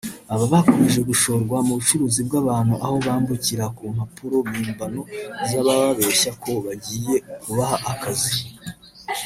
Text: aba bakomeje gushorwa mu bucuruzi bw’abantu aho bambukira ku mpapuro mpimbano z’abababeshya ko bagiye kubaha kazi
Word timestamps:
aba 0.33 0.45
bakomeje 0.53 0.99
gushorwa 1.09 1.57
mu 1.67 1.73
bucuruzi 1.77 2.21
bw’abantu 2.27 2.73
aho 2.85 2.95
bambukira 3.05 3.65
ku 3.75 3.83
mpapuro 3.93 4.37
mpimbano 4.49 5.01
z’abababeshya 5.49 6.31
ko 6.43 6.51
bagiye 6.65 7.15
kubaha 7.41 7.91
kazi 8.03 8.35